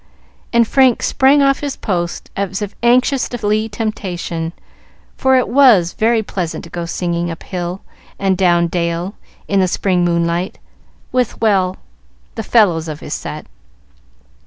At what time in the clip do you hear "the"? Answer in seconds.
9.59-9.67, 12.33-12.41